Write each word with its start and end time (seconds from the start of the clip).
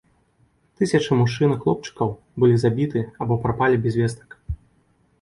Тысячы 0.81 1.17
мужчын 1.19 1.53
і 1.57 1.59
хлопчыкаў 1.67 2.09
былі 2.45 2.55
забіты 2.65 3.07
або 3.27 3.41
прапалі 3.47 3.75
без 3.89 3.93
вестак. 4.03 4.29